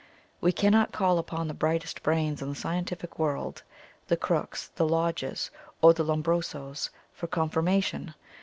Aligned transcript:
We 0.41 0.51
cannot 0.51 0.91
call 0.91 1.19
upon 1.19 1.47
the 1.47 1.53
brightest 1.53 2.01
brains 2.01 2.41
in 2.41 2.49
the 2.49 2.55
scientific 2.55 3.19
world, 3.19 3.61
the 4.07 4.17
Crookes, 4.17 4.69
the 4.69 4.87
Lodges, 4.89 5.51
or 5.79 5.93
the 5.93 6.03
Lombrosos, 6.03 6.89
for 7.13 7.27
confirmation. 7.27 8.15